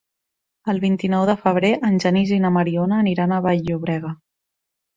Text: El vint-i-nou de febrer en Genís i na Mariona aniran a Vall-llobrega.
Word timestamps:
El 0.71 0.79
vint-i-nou 0.85 1.25
de 1.31 1.35
febrer 1.41 1.71
en 1.91 2.01
Genís 2.05 2.33
i 2.39 2.41
na 2.47 2.53
Mariona 2.57 2.99
aniran 3.05 3.37
a 3.37 3.41
Vall-llobrega. 3.49 4.19